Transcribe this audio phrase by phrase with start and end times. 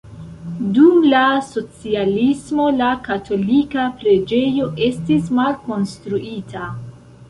[0.77, 6.71] Dum la socialismo la katolika preĝejo estis malkonstruita.